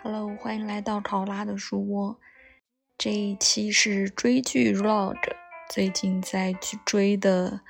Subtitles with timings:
[0.00, 2.20] Hello，欢迎来到考拉的书窝。
[2.96, 5.16] 这一期是追剧 vlog，
[5.68, 6.54] 最近在
[6.86, 7.50] 追的《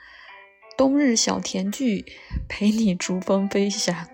[0.77, 2.03] 冬日小甜剧》，
[2.47, 4.07] 陪你逐风飞翔。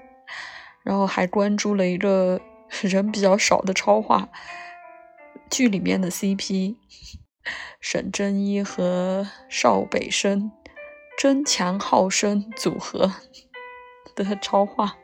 [0.84, 2.40] 然后还关注了一个
[2.82, 4.28] 人比较少的超话
[5.50, 6.76] 剧里面的 CP，
[7.80, 10.52] 沈真一和邵北生
[11.18, 13.12] 争强好胜组合
[14.14, 14.98] 的超话。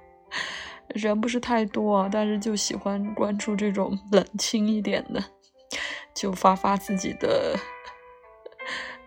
[0.94, 5.22] 人不是太多啊，但是就喜欢关注这种冷清一点的，
[6.14, 7.58] 就发发自己的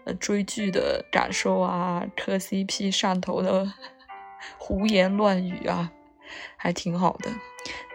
[0.05, 3.71] 呃追剧的感受啊，磕 CP 上头的
[4.57, 5.91] 胡言乱语啊，
[6.55, 7.29] 还挺好的。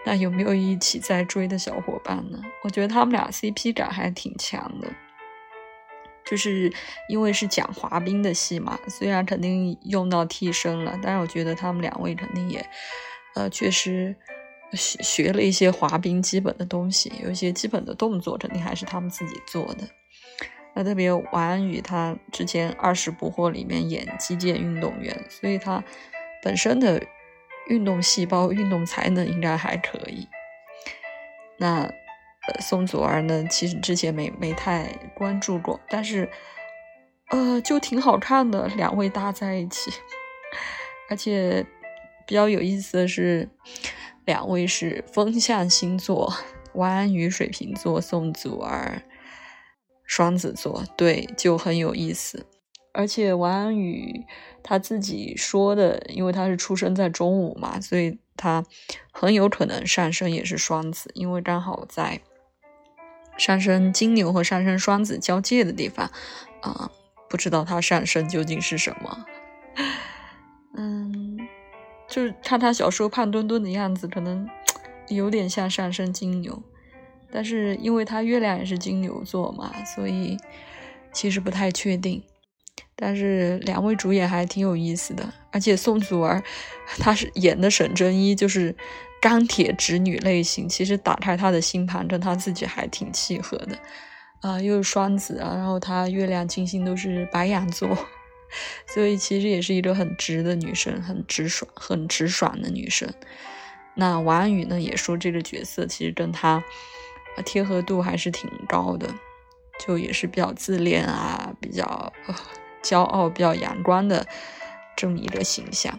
[0.05, 2.41] 那有没有一起在追的小伙伴呢？
[2.62, 4.89] 我觉得他们俩 CP 感还挺强的，
[6.25, 6.73] 就是
[7.09, 12.66] 因为是讲滑冰的戏嘛，虽然肯定用到替身了，但是我觉得他们两位肯定也。
[13.38, 14.16] 呃，确实
[14.73, 19.84] 学学了一些滑冰基本的东西，有一些基本的动作肯定还是他们自己做的。
[20.75, 25.83] 那特别王安宇，他之前《二十不惑》里面演击剑运动员，所以他
[26.42, 27.00] 本身的
[27.69, 30.27] 运动细胞、运动才能应该还可以。
[31.59, 36.28] 那呃，宋祖儿呢，其实之前没没太关注过，但是
[37.31, 39.92] 呃，就挺好看的，两位搭在一起，
[41.09, 41.64] 而且。
[42.29, 43.48] 比较有意思的是，
[44.27, 46.31] 两位是风象星座，
[46.75, 49.01] 王安宇水瓶座，宋祖儿
[50.05, 52.45] 双子座，对，就很有意思。
[52.93, 54.27] 而且王安宇
[54.62, 58.62] 他自己说的，因为他是出生在中午嘛，所以他
[59.11, 62.21] 很有可能上升也是双子，因为刚好在
[63.39, 66.11] 上升金牛和上升双子交界的地方
[66.61, 66.91] 啊，
[67.31, 69.25] 不知道他上升究竟是什么，
[72.09, 74.48] 就是看他小时候胖墩墩的样子，可能
[75.09, 76.62] 有点像上升金牛，
[77.31, 80.37] 但是因为他月亮也是金牛座嘛，所以
[81.12, 82.22] 其实不太确定。
[83.00, 86.43] 但是两位主演还挺有意思的，而且宋祖儿
[86.99, 88.75] 她是演的沈真一，就是
[89.21, 93.78] 钢铁直女类型，其实打开她的星盘跟她自己还挺契合的
[94.41, 97.88] 啊，又是双子啊，然后她月亮金星都是白羊座。
[98.86, 103.12] 所以其实也是一个很直的女生，很直爽、很直爽的女生。
[103.94, 106.62] 那王安宇呢，也说这个角色其实跟她
[107.44, 109.12] 贴合度还是挺高的，
[109.84, 112.12] 就也是比较自恋啊，比较
[112.82, 114.26] 骄傲、比较阳光的
[114.97, 115.98] 这么一个形象。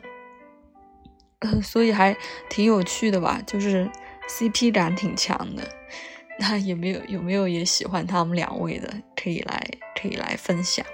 [1.64, 2.16] 所以还
[2.50, 3.90] 挺有趣的吧，就是
[4.28, 5.64] CP 感挺强的。
[6.40, 9.62] 那有没有有没有也喜欢他们两位的，可以来
[10.02, 10.86] 可以来分享。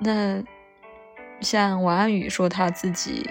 [0.00, 0.42] 那
[1.40, 3.28] 像王安宇说他自己，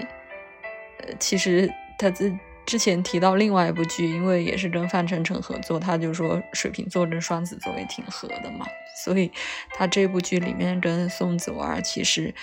[1.00, 2.34] 呃，其实他自
[2.66, 8.66] 之前提到另外一部剧，因为也是跟范丞丞合作，他就说水瓶座跟双子座也挺合的嘛，
[9.06, 9.32] 所以
[9.72, 12.34] 他这部剧里面跟宋祖儿其实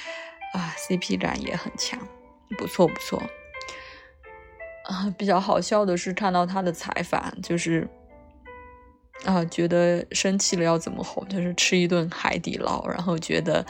[0.55, 1.99] 啊 CP 感也很强，
[2.57, 3.23] 不错不错。
[4.85, 7.89] 啊，比较好笑的是看到他的采访，就是
[9.25, 13.65] 啊，觉得生气了要怎么哄，就是吃一顿海底捞，然后觉得。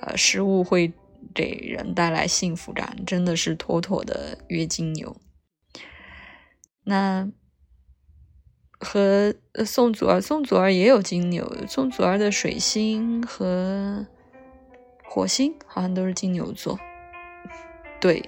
[0.00, 0.92] 呃，食物会
[1.34, 5.16] 给人带来幸福感，真的是妥妥的月经牛。
[6.84, 7.28] 那
[8.78, 9.34] 和
[9.64, 14.06] 宋祖儿，宋祖儿也有金牛，宋祖儿的水星和
[15.02, 16.78] 火星好像都是金牛座。
[17.98, 18.22] 对，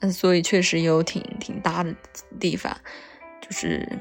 [0.00, 1.94] 嗯，所以确实有挺挺大的
[2.38, 2.74] 地方，
[3.42, 3.98] 就是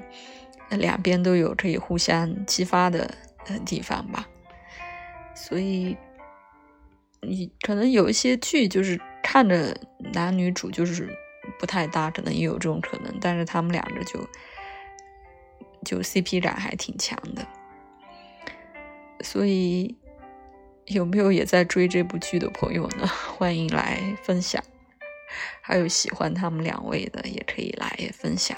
[0.69, 3.11] 两边都有可以互相激发的
[3.65, 4.29] 地方吧，
[5.35, 5.97] 所以。
[7.27, 9.75] 你可能有一些剧就是看着
[10.13, 11.09] 男女主就是
[11.59, 14.19] 不太搭，可能也有这种可能，但是他们两个就
[15.83, 17.45] 就 CP 感还挺强的，
[19.21, 19.95] 所以
[20.85, 23.07] 有没有也在追这部剧的朋友呢？
[23.37, 24.63] 欢迎来分享，
[25.61, 28.57] 还有喜欢他们两位的也可以来分享。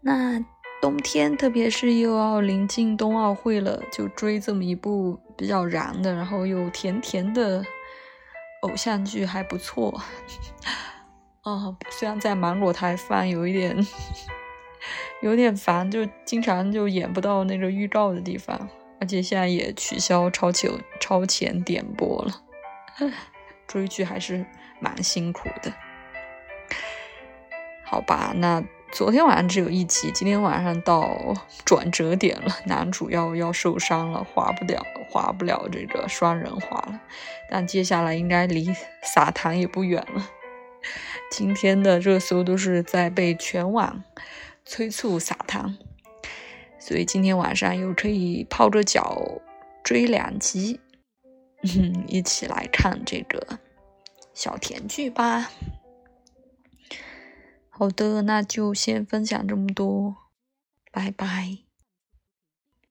[0.00, 0.44] 那。
[0.86, 7.60] 冬天，特别是又要临近冬奥会了，就追这么一部比较燃的，然后又甜甜的
[8.62, 10.00] 偶像剧，还不错。
[11.42, 13.76] 哦，虽然在芒果台放，有一点
[15.22, 18.68] 有点烦，就经常就演不到那个预告的地方，
[19.00, 22.42] 而且现在也取消超前超前点播了。
[23.66, 24.46] 追剧还是
[24.78, 25.72] 蛮辛苦的。
[27.86, 28.62] 好吧，那。
[28.92, 31.34] 昨天晚上只有一集，今天晚上到
[31.64, 34.80] 转折点了，男主要要受伤了，滑不了，
[35.10, 37.00] 滑不了这个双人滑了。
[37.50, 38.72] 但接下来应该离
[39.02, 40.30] 撒糖也不远了，
[41.32, 44.04] 今天的热搜都是在被全网
[44.64, 45.76] 催促撒糖，
[46.78, 49.42] 所以今天晚上又可以泡着脚
[49.82, 50.80] 追两集，
[51.64, 53.58] 嗯， 一起来看这个
[54.32, 55.50] 小甜剧吧。
[57.78, 60.16] 好的，那就先分享这么多，
[60.90, 61.65] 拜拜。